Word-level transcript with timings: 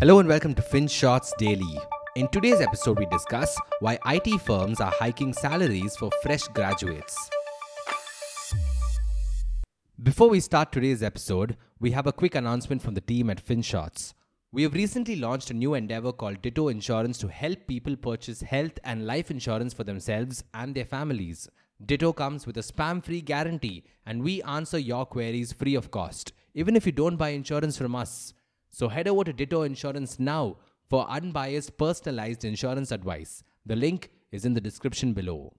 Hello 0.00 0.18
and 0.18 0.26
welcome 0.26 0.54
to 0.54 0.62
FinShots 0.62 1.36
Daily. 1.36 1.78
In 2.16 2.26
today's 2.28 2.62
episode, 2.62 2.98
we 2.98 3.04
discuss 3.04 3.54
why 3.80 3.98
IT 4.06 4.40
firms 4.40 4.80
are 4.80 4.90
hiking 4.92 5.34
salaries 5.34 5.94
for 5.94 6.08
fresh 6.22 6.44
graduates. 6.54 7.14
Before 10.02 10.30
we 10.30 10.40
start 10.40 10.72
today's 10.72 11.02
episode, 11.02 11.58
we 11.80 11.90
have 11.90 12.06
a 12.06 12.14
quick 12.14 12.34
announcement 12.34 12.80
from 12.80 12.94
the 12.94 13.02
team 13.02 13.28
at 13.28 13.44
FinShots. 13.44 14.14
We 14.50 14.62
have 14.62 14.72
recently 14.72 15.16
launched 15.16 15.50
a 15.50 15.54
new 15.54 15.74
endeavor 15.74 16.12
called 16.12 16.40
Ditto 16.40 16.68
Insurance 16.68 17.18
to 17.18 17.28
help 17.28 17.66
people 17.66 17.94
purchase 17.94 18.40
health 18.40 18.78
and 18.82 19.06
life 19.06 19.30
insurance 19.30 19.74
for 19.74 19.84
themselves 19.84 20.42
and 20.54 20.74
their 20.74 20.86
families. 20.86 21.46
Ditto 21.84 22.14
comes 22.14 22.46
with 22.46 22.56
a 22.56 22.60
spam 22.60 23.04
free 23.04 23.20
guarantee, 23.20 23.84
and 24.06 24.22
we 24.22 24.42
answer 24.44 24.78
your 24.78 25.04
queries 25.04 25.52
free 25.52 25.74
of 25.74 25.90
cost, 25.90 26.32
even 26.54 26.74
if 26.74 26.86
you 26.86 26.92
don't 26.92 27.16
buy 27.16 27.28
insurance 27.28 27.76
from 27.76 27.94
us. 27.94 28.32
So 28.70 28.88
head 28.88 29.08
over 29.08 29.24
to 29.24 29.32
Ditto 29.32 29.62
Insurance 29.62 30.18
now 30.18 30.56
for 30.88 31.08
unbiased, 31.08 31.76
personalized 31.76 32.44
insurance 32.44 32.90
advice. 32.90 33.42
The 33.66 33.76
link 33.76 34.10
is 34.32 34.44
in 34.44 34.54
the 34.54 34.60
description 34.60 35.12
below. 35.12 35.52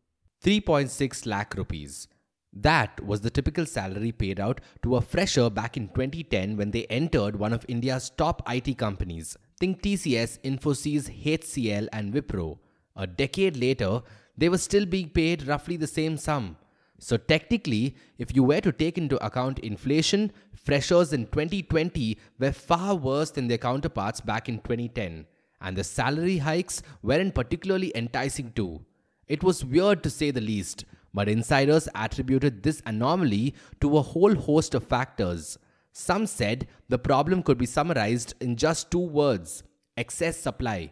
3.6 0.43 1.25
lakh 1.25 1.55
rupees. 1.55 2.07
That 2.53 3.05
was 3.05 3.21
the 3.21 3.29
typical 3.29 3.65
salary 3.65 4.11
paid 4.11 4.39
out 4.39 4.59
to 4.83 4.97
a 4.97 5.01
fresher 5.01 5.49
back 5.49 5.77
in 5.77 5.87
2010 5.89 6.57
when 6.57 6.71
they 6.71 6.85
entered 6.87 7.37
one 7.37 7.53
of 7.53 7.65
India's 7.69 8.09
top 8.09 8.41
IT 8.49 8.77
companies. 8.77 9.37
Think 9.59 9.81
TCS, 9.81 10.39
Infosys, 10.41 11.23
HCL, 11.23 11.87
and 11.93 12.13
Wipro. 12.13 12.57
A 12.95 13.07
decade 13.07 13.55
later, 13.55 14.01
they 14.37 14.49
were 14.49 14.57
still 14.57 14.85
being 14.85 15.09
paid 15.09 15.47
roughly 15.47 15.77
the 15.77 15.87
same 15.87 16.17
sum. 16.17 16.57
So, 17.03 17.17
technically, 17.17 17.95
if 18.19 18.35
you 18.35 18.43
were 18.43 18.61
to 18.61 18.71
take 18.71 18.95
into 18.95 19.23
account 19.25 19.57
inflation, 19.59 20.31
freshers 20.53 21.13
in 21.13 21.25
2020 21.25 22.15
were 22.37 22.51
far 22.51 22.93
worse 22.93 23.31
than 23.31 23.47
their 23.47 23.57
counterparts 23.57 24.21
back 24.21 24.47
in 24.47 24.57
2010, 24.57 25.25
and 25.61 25.75
the 25.75 25.83
salary 25.83 26.37
hikes 26.37 26.83
weren't 27.01 27.33
particularly 27.33 27.91
enticing 27.95 28.51
too. 28.51 28.85
It 29.27 29.43
was 29.43 29.65
weird 29.65 30.03
to 30.03 30.11
say 30.11 30.29
the 30.29 30.41
least, 30.41 30.85
but 31.11 31.27
insiders 31.27 31.89
attributed 31.95 32.61
this 32.61 32.83
anomaly 32.85 33.55
to 33.79 33.97
a 33.97 34.03
whole 34.03 34.35
host 34.35 34.75
of 34.75 34.83
factors. 34.83 35.57
Some 35.91 36.27
said 36.27 36.67
the 36.87 36.99
problem 36.99 37.41
could 37.41 37.57
be 37.57 37.65
summarized 37.65 38.35
in 38.39 38.57
just 38.57 38.91
two 38.91 38.99
words 38.99 39.63
excess 39.97 40.37
supply. 40.37 40.91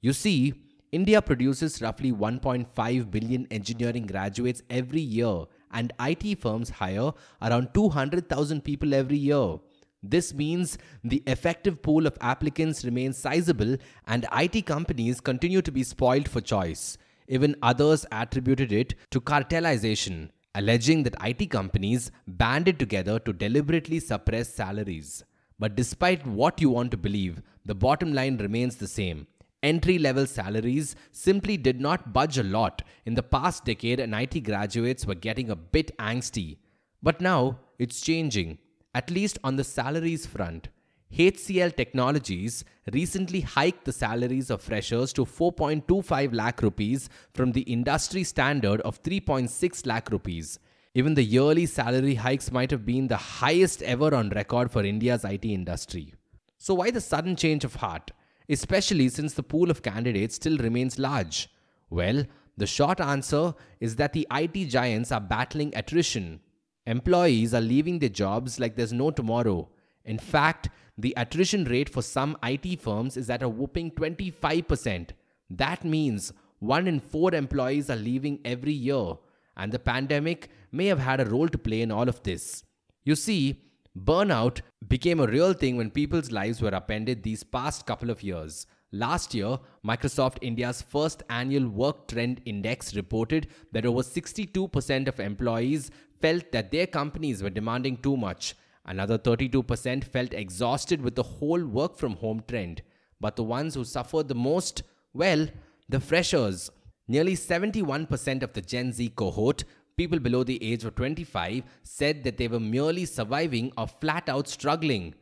You 0.00 0.14
see, 0.14 0.54
India 0.92 1.22
produces 1.22 1.80
roughly 1.80 2.10
1.5 2.10 3.10
billion 3.12 3.46
engineering 3.52 4.06
graduates 4.06 4.62
every 4.68 5.00
year, 5.00 5.44
and 5.70 5.92
IT 6.00 6.40
firms 6.40 6.68
hire 6.68 7.12
around 7.40 7.68
200,000 7.74 8.64
people 8.64 8.92
every 8.92 9.16
year. 9.16 9.58
This 10.02 10.34
means 10.34 10.78
the 11.04 11.22
effective 11.28 11.80
pool 11.80 12.08
of 12.08 12.18
applicants 12.20 12.84
remains 12.84 13.16
sizable, 13.16 13.76
and 14.08 14.26
IT 14.32 14.66
companies 14.66 15.20
continue 15.20 15.62
to 15.62 15.70
be 15.70 15.84
spoiled 15.84 16.28
for 16.28 16.40
choice. 16.40 16.98
Even 17.28 17.54
others 17.62 18.04
attributed 18.10 18.72
it 18.72 18.94
to 19.12 19.20
cartelization, 19.20 20.30
alleging 20.56 21.04
that 21.04 21.14
IT 21.22 21.50
companies 21.50 22.10
banded 22.26 22.80
together 22.80 23.20
to 23.20 23.32
deliberately 23.32 24.00
suppress 24.00 24.52
salaries. 24.52 25.22
But 25.56 25.76
despite 25.76 26.26
what 26.26 26.60
you 26.60 26.70
want 26.70 26.90
to 26.90 26.96
believe, 26.96 27.42
the 27.64 27.76
bottom 27.76 28.12
line 28.12 28.38
remains 28.38 28.74
the 28.74 28.88
same. 28.88 29.28
Entry 29.62 29.98
level 29.98 30.26
salaries 30.26 30.96
simply 31.12 31.56
did 31.56 31.80
not 31.80 32.12
budge 32.12 32.38
a 32.38 32.42
lot. 32.42 32.82
In 33.04 33.14
the 33.14 33.22
past 33.22 33.64
decade, 33.64 34.00
and 34.00 34.14
IT 34.14 34.40
graduates 34.44 35.06
were 35.06 35.14
getting 35.14 35.50
a 35.50 35.56
bit 35.56 35.96
angsty. 35.98 36.56
But 37.02 37.20
now 37.20 37.58
it's 37.78 38.00
changing, 38.00 38.58
at 38.94 39.10
least 39.10 39.38
on 39.44 39.56
the 39.56 39.64
salaries 39.64 40.26
front. 40.26 40.68
HCL 41.12 41.76
Technologies 41.76 42.64
recently 42.92 43.40
hiked 43.40 43.84
the 43.84 43.92
salaries 43.92 44.48
of 44.48 44.62
freshers 44.62 45.12
to 45.12 45.24
4.25 45.24 46.32
lakh 46.32 46.62
rupees 46.62 47.08
from 47.34 47.52
the 47.52 47.62
industry 47.62 48.22
standard 48.22 48.80
of 48.82 49.02
3.6 49.02 49.86
lakh 49.86 50.10
rupees. 50.10 50.58
Even 50.94 51.14
the 51.14 51.22
yearly 51.22 51.66
salary 51.66 52.14
hikes 52.14 52.50
might 52.50 52.70
have 52.70 52.86
been 52.86 53.08
the 53.08 53.16
highest 53.16 53.82
ever 53.82 54.14
on 54.14 54.30
record 54.30 54.70
for 54.70 54.84
India's 54.84 55.24
IT 55.24 55.44
industry. 55.44 56.14
So, 56.58 56.74
why 56.74 56.90
the 56.90 57.00
sudden 57.00 57.36
change 57.36 57.64
of 57.64 57.76
heart? 57.76 58.12
Especially 58.50 59.08
since 59.08 59.34
the 59.34 59.42
pool 59.42 59.70
of 59.70 59.82
candidates 59.82 60.34
still 60.34 60.58
remains 60.58 60.98
large? 60.98 61.48
Well, 61.88 62.24
the 62.56 62.66
short 62.66 63.00
answer 63.00 63.54
is 63.80 63.96
that 63.96 64.12
the 64.12 64.26
IT 64.30 64.66
giants 64.66 65.12
are 65.12 65.20
battling 65.20 65.72
attrition. 65.74 66.40
Employees 66.86 67.54
are 67.54 67.60
leaving 67.60 67.98
their 67.98 68.08
jobs 68.08 68.60
like 68.60 68.76
there's 68.76 68.92
no 68.92 69.10
tomorrow. 69.10 69.68
In 70.04 70.18
fact, 70.18 70.68
the 70.98 71.14
attrition 71.16 71.64
rate 71.64 71.88
for 71.88 72.02
some 72.02 72.36
IT 72.42 72.80
firms 72.80 73.16
is 73.16 73.30
at 73.30 73.42
a 73.42 73.48
whooping 73.48 73.92
25%. 73.92 75.10
That 75.48 75.84
means 75.84 76.32
one 76.58 76.86
in 76.86 77.00
four 77.00 77.34
employees 77.34 77.88
are 77.88 77.96
leaving 77.96 78.40
every 78.44 78.72
year, 78.72 79.14
and 79.56 79.72
the 79.72 79.78
pandemic 79.78 80.50
may 80.70 80.86
have 80.86 80.98
had 80.98 81.20
a 81.20 81.24
role 81.24 81.48
to 81.48 81.58
play 81.58 81.80
in 81.80 81.90
all 81.90 82.08
of 82.08 82.22
this. 82.22 82.64
You 83.04 83.14
see, 83.16 83.62
Burnout 84.04 84.60
became 84.88 85.20
a 85.20 85.26
real 85.26 85.52
thing 85.52 85.76
when 85.76 85.90
people's 85.90 86.30
lives 86.30 86.62
were 86.62 86.74
upended 86.74 87.22
these 87.22 87.42
past 87.42 87.86
couple 87.86 88.08
of 88.08 88.22
years. 88.22 88.66
Last 88.92 89.34
year, 89.34 89.58
Microsoft 89.86 90.38
India's 90.40 90.80
first 90.80 91.22
annual 91.28 91.68
Work 91.68 92.08
Trend 92.08 92.40
Index 92.46 92.96
reported 92.96 93.48
that 93.72 93.84
over 93.84 94.00
62% 94.00 95.06
of 95.06 95.20
employees 95.20 95.90
felt 96.20 96.50
that 96.52 96.70
their 96.70 96.86
companies 96.86 97.42
were 97.42 97.50
demanding 97.50 97.98
too 97.98 98.16
much. 98.16 98.54
Another 98.86 99.18
32% 99.18 100.04
felt 100.04 100.32
exhausted 100.32 101.02
with 101.02 101.14
the 101.14 101.22
whole 101.22 101.64
work 101.64 101.98
from 101.98 102.16
home 102.16 102.42
trend. 102.48 102.82
But 103.20 103.36
the 103.36 103.44
ones 103.44 103.74
who 103.74 103.84
suffered 103.84 104.28
the 104.28 104.34
most, 104.34 104.82
well, 105.12 105.46
the 105.88 106.00
freshers. 106.00 106.70
Nearly 107.06 107.34
71% 107.34 108.42
of 108.42 108.52
the 108.54 108.62
Gen 108.62 108.92
Z 108.92 109.10
cohort 109.10 109.64
people 110.00 110.20
below 110.26 110.42
the 110.42 110.62
age 110.72 110.84
of 110.84 110.94
25 110.94 111.62
said 111.82 112.24
that 112.24 112.38
they 112.38 112.48
were 112.48 112.66
merely 112.76 113.04
surviving 113.04 113.70
or 113.76 113.86
flat 113.86 114.28
out 114.34 114.48
struggling. 114.48 115.14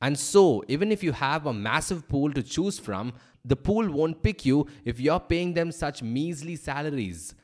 And 0.00 0.18
so, 0.18 0.64
even 0.66 0.90
if 0.90 1.04
you 1.04 1.12
have 1.12 1.46
a 1.46 1.52
massive 1.52 2.08
pool 2.08 2.32
to 2.32 2.42
choose 2.42 2.78
from, 2.78 3.12
the 3.44 3.56
pool 3.56 3.90
won't 3.90 4.22
pick 4.24 4.44
you 4.44 4.66
if 4.84 4.98
you're 4.98 5.20
paying 5.20 5.54
them 5.54 5.70
such 5.70 6.02
measly 6.02 6.56
salaries. 6.56 7.34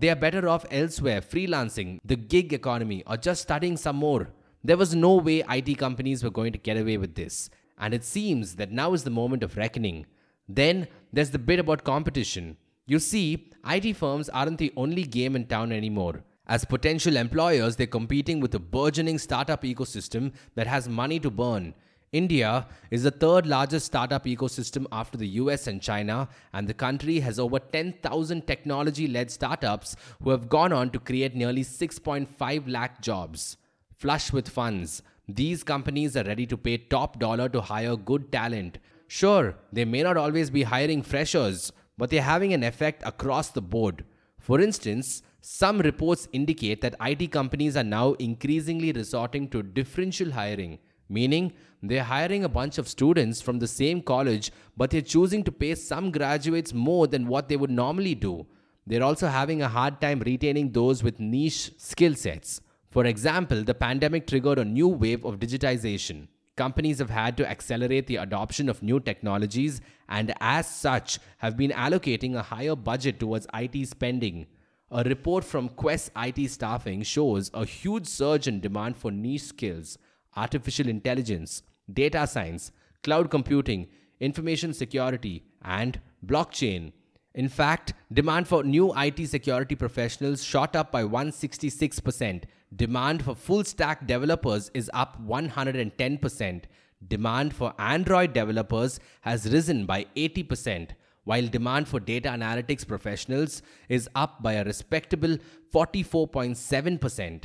They 0.00 0.08
are 0.08 0.22
better 0.24 0.48
off 0.48 0.64
elsewhere, 0.70 1.20
freelancing, 1.20 1.98
the 2.02 2.16
gig 2.16 2.54
economy, 2.54 3.02
or 3.06 3.18
just 3.18 3.42
studying 3.42 3.76
some 3.76 3.96
more. 3.96 4.28
There 4.64 4.78
was 4.82 4.94
no 4.94 5.16
way 5.16 5.42
IT 5.56 5.76
companies 5.76 6.24
were 6.24 6.36
going 6.38 6.52
to 6.52 6.64
get 6.68 6.78
away 6.78 6.96
with 6.96 7.14
this. 7.14 7.50
And 7.78 7.92
it 7.92 8.04
seems 8.04 8.56
that 8.56 8.72
now 8.72 8.94
is 8.94 9.04
the 9.04 9.18
moment 9.20 9.42
of 9.42 9.58
reckoning. 9.58 10.06
Then 10.48 10.88
there's 11.12 11.30
the 11.30 11.46
bit 11.50 11.58
about 11.58 11.84
competition. 11.84 12.56
You 12.86 12.98
see, 12.98 13.50
IT 13.66 13.94
firms 13.96 14.30
aren't 14.30 14.58
the 14.58 14.72
only 14.76 15.04
game 15.04 15.36
in 15.36 15.44
town 15.44 15.72
anymore. 15.72 16.24
As 16.48 16.64
potential 16.64 17.16
employers, 17.16 17.76
they're 17.76 17.86
competing 17.86 18.40
with 18.40 18.54
a 18.54 18.58
burgeoning 18.58 19.18
startup 19.18 19.62
ecosystem 19.64 20.32
that 20.54 20.66
has 20.66 20.88
money 20.88 21.20
to 21.20 21.30
burn. 21.30 21.74
India 22.10 22.66
is 22.90 23.02
the 23.02 23.10
third 23.10 23.46
largest 23.46 23.84
startup 23.84 24.24
ecosystem 24.24 24.86
after 24.90 25.18
the 25.18 25.28
US 25.42 25.66
and 25.66 25.82
China, 25.82 26.26
and 26.54 26.66
the 26.66 26.72
country 26.72 27.20
has 27.20 27.38
over 27.38 27.58
10,000 27.58 28.46
technology 28.46 29.06
led 29.06 29.30
startups 29.30 29.94
who 30.22 30.30
have 30.30 30.48
gone 30.48 30.72
on 30.72 30.88
to 30.90 30.98
create 30.98 31.34
nearly 31.34 31.62
6.5 31.62 32.62
lakh 32.66 33.02
jobs. 33.02 33.58
Flush 33.94 34.32
with 34.32 34.48
funds, 34.48 35.02
these 35.28 35.62
companies 35.62 36.16
are 36.16 36.24
ready 36.24 36.46
to 36.46 36.56
pay 36.56 36.78
top 36.78 37.18
dollar 37.18 37.50
to 37.50 37.60
hire 37.60 37.94
good 37.94 38.32
talent. 38.32 38.78
Sure, 39.06 39.54
they 39.70 39.84
may 39.84 40.02
not 40.02 40.16
always 40.16 40.48
be 40.48 40.62
hiring 40.62 41.02
freshers, 41.02 41.72
but 41.98 42.08
they're 42.08 42.22
having 42.22 42.54
an 42.54 42.62
effect 42.62 43.02
across 43.04 43.50
the 43.50 43.60
board. 43.60 44.06
For 44.38 44.58
instance, 44.60 45.22
some 45.40 45.78
reports 45.78 46.28
indicate 46.32 46.80
that 46.80 46.96
IT 47.00 47.30
companies 47.30 47.76
are 47.76 47.84
now 47.84 48.14
increasingly 48.14 48.92
resorting 48.92 49.48
to 49.48 49.62
differential 49.62 50.32
hiring, 50.32 50.78
meaning 51.08 51.52
they're 51.82 52.02
hiring 52.02 52.44
a 52.44 52.48
bunch 52.48 52.76
of 52.78 52.88
students 52.88 53.40
from 53.40 53.58
the 53.60 53.66
same 53.68 54.02
college, 54.02 54.50
but 54.76 54.90
they're 54.90 55.00
choosing 55.00 55.44
to 55.44 55.52
pay 55.52 55.74
some 55.74 56.10
graduates 56.10 56.74
more 56.74 57.06
than 57.06 57.28
what 57.28 57.48
they 57.48 57.56
would 57.56 57.70
normally 57.70 58.14
do. 58.14 58.46
They're 58.86 59.02
also 59.02 59.28
having 59.28 59.62
a 59.62 59.68
hard 59.68 60.00
time 60.00 60.20
retaining 60.20 60.72
those 60.72 61.02
with 61.02 61.20
niche 61.20 61.72
skill 61.78 62.14
sets. 62.14 62.60
For 62.90 63.04
example, 63.04 63.62
the 63.62 63.74
pandemic 63.74 64.26
triggered 64.26 64.58
a 64.58 64.64
new 64.64 64.88
wave 64.88 65.24
of 65.24 65.38
digitization. 65.38 66.26
Companies 66.56 66.98
have 66.98 67.10
had 67.10 67.36
to 67.36 67.48
accelerate 67.48 68.08
the 68.08 68.16
adoption 68.16 68.68
of 68.68 68.82
new 68.82 68.98
technologies 68.98 69.80
and, 70.08 70.34
as 70.40 70.66
such, 70.66 71.20
have 71.36 71.56
been 71.56 71.70
allocating 71.70 72.34
a 72.34 72.42
higher 72.42 72.74
budget 72.74 73.20
towards 73.20 73.46
IT 73.54 73.86
spending. 73.86 74.46
A 74.90 75.02
report 75.04 75.44
from 75.44 75.68
Quess 75.68 76.10
IT 76.16 76.50
Staffing 76.50 77.02
shows 77.02 77.50
a 77.52 77.66
huge 77.66 78.06
surge 78.06 78.48
in 78.48 78.60
demand 78.60 78.96
for 78.96 79.10
niche 79.10 79.42
skills, 79.42 79.98
artificial 80.34 80.88
intelligence, 80.88 81.62
data 81.92 82.26
science, 82.26 82.72
cloud 83.02 83.30
computing, 83.30 83.86
information 84.18 84.72
security, 84.72 85.44
and 85.62 86.00
blockchain. 86.24 86.92
In 87.34 87.50
fact, 87.50 87.92
demand 88.10 88.48
for 88.48 88.64
new 88.64 88.94
IT 88.96 89.26
security 89.28 89.74
professionals 89.74 90.42
shot 90.42 90.74
up 90.74 90.90
by 90.90 91.04
166%. 91.04 92.44
Demand 92.74 93.22
for 93.22 93.34
full 93.34 93.64
stack 93.64 94.06
developers 94.06 94.70
is 94.72 94.90
up 94.94 95.22
110%. 95.22 96.64
demand 97.06 97.54
for 97.54 97.72
Android 97.78 98.32
developers 98.32 98.98
has 99.20 99.52
risen 99.52 99.86
by 99.86 100.06
80%, 100.16 100.90
while 101.28 101.46
demand 101.46 101.86
for 101.86 102.00
data 102.00 102.30
analytics 102.30 102.86
professionals 102.88 103.60
is 103.90 104.08
up 104.14 104.42
by 104.42 104.54
a 104.54 104.64
respectable 104.64 105.36
44.7%. 105.74 107.44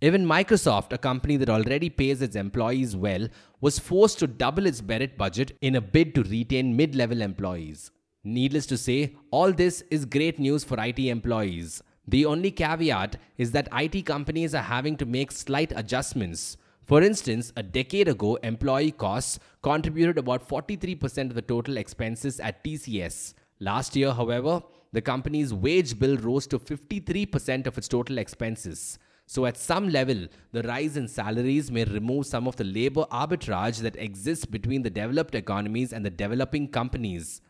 Even 0.00 0.26
Microsoft, 0.26 0.92
a 0.92 0.98
company 0.98 1.36
that 1.36 1.48
already 1.48 1.88
pays 1.88 2.20
its 2.20 2.34
employees 2.34 2.96
well, 2.96 3.28
was 3.60 3.78
forced 3.78 4.18
to 4.18 4.26
double 4.26 4.66
its 4.66 4.82
merit 4.82 5.16
budget 5.16 5.56
in 5.60 5.76
a 5.76 5.80
bid 5.80 6.16
to 6.16 6.24
retain 6.24 6.74
mid 6.74 6.96
level 6.96 7.22
employees. 7.22 7.92
Needless 8.24 8.66
to 8.66 8.76
say, 8.76 9.14
all 9.30 9.52
this 9.52 9.84
is 9.88 10.04
great 10.04 10.40
news 10.40 10.64
for 10.64 10.84
IT 10.84 10.98
employees. 10.98 11.80
The 12.08 12.26
only 12.26 12.50
caveat 12.50 13.18
is 13.38 13.52
that 13.52 13.68
IT 13.72 14.04
companies 14.04 14.52
are 14.52 14.64
having 14.64 14.96
to 14.96 15.06
make 15.06 15.30
slight 15.30 15.72
adjustments. 15.76 16.56
For 16.84 17.00
instance, 17.02 17.52
a 17.56 17.62
decade 17.62 18.08
ago, 18.08 18.36
employee 18.42 18.90
costs 18.90 19.38
contributed 19.62 20.18
about 20.18 20.48
43% 20.48 21.28
of 21.30 21.34
the 21.34 21.42
total 21.42 21.76
expenses 21.76 22.40
at 22.40 22.64
TCS. 22.64 23.34
Last 23.60 23.94
year, 23.94 24.12
however, 24.12 24.62
the 24.92 25.00
company's 25.00 25.54
wage 25.54 25.98
bill 25.98 26.16
rose 26.16 26.46
to 26.48 26.58
53% 26.58 27.66
of 27.66 27.78
its 27.78 27.88
total 27.88 28.18
expenses. 28.18 28.98
So, 29.26 29.46
at 29.46 29.56
some 29.56 29.88
level, 29.88 30.26
the 30.50 30.62
rise 30.64 30.96
in 30.96 31.06
salaries 31.06 31.70
may 31.70 31.84
remove 31.84 32.26
some 32.26 32.48
of 32.48 32.56
the 32.56 32.64
labor 32.64 33.06
arbitrage 33.12 33.78
that 33.78 33.96
exists 33.96 34.44
between 34.44 34.82
the 34.82 34.90
developed 34.90 35.36
economies 35.36 35.92
and 35.92 36.04
the 36.04 36.10
developing 36.10 36.68
companies. 36.68 37.40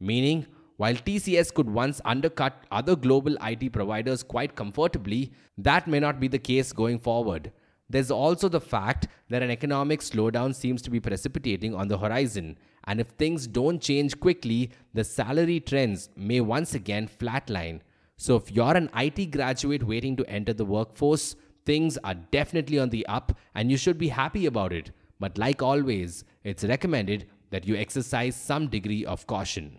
Meaning, 0.00 0.46
while 0.76 0.94
TCS 0.94 1.54
could 1.54 1.70
once 1.70 2.00
undercut 2.04 2.64
other 2.72 2.96
global 2.96 3.36
IT 3.40 3.72
providers 3.72 4.24
quite 4.24 4.56
comfortably, 4.56 5.32
that 5.56 5.86
may 5.86 6.00
not 6.00 6.18
be 6.18 6.26
the 6.26 6.38
case 6.40 6.72
going 6.72 6.98
forward. 6.98 7.52
There's 7.92 8.10
also 8.10 8.48
the 8.48 8.58
fact 8.58 9.06
that 9.28 9.42
an 9.42 9.50
economic 9.50 10.00
slowdown 10.00 10.54
seems 10.54 10.80
to 10.80 10.90
be 10.90 10.98
precipitating 10.98 11.74
on 11.74 11.88
the 11.88 11.98
horizon, 11.98 12.56
and 12.84 12.98
if 13.00 13.08
things 13.08 13.46
don't 13.46 13.82
change 13.82 14.18
quickly, 14.18 14.70
the 14.94 15.04
salary 15.04 15.60
trends 15.60 16.08
may 16.16 16.40
once 16.40 16.72
again 16.72 17.06
flatline. 17.06 17.80
So, 18.16 18.36
if 18.36 18.50
you're 18.50 18.78
an 18.78 18.88
IT 18.96 19.30
graduate 19.30 19.82
waiting 19.82 20.16
to 20.16 20.24
enter 20.26 20.54
the 20.54 20.64
workforce, 20.64 21.36
things 21.66 21.98
are 21.98 22.14
definitely 22.14 22.78
on 22.78 22.88
the 22.88 23.04
up 23.06 23.36
and 23.54 23.70
you 23.70 23.76
should 23.76 23.98
be 23.98 24.08
happy 24.08 24.46
about 24.46 24.72
it. 24.72 24.90
But, 25.20 25.36
like 25.36 25.60
always, 25.60 26.24
it's 26.44 26.64
recommended 26.64 27.26
that 27.50 27.68
you 27.68 27.76
exercise 27.76 28.36
some 28.36 28.68
degree 28.68 29.04
of 29.04 29.26
caution. 29.26 29.78